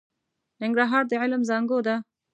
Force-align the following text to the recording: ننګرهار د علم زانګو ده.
ننګرهار 0.61 1.03
د 1.07 1.11
علم 1.21 1.41
زانګو 1.49 1.79
ده. 1.87 1.95